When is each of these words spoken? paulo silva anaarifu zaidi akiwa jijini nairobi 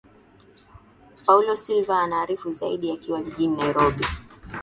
paulo 1.25 1.55
silva 1.55 1.99
anaarifu 1.99 2.51
zaidi 2.51 2.91
akiwa 2.91 3.21
jijini 3.21 3.57
nairobi 3.57 4.05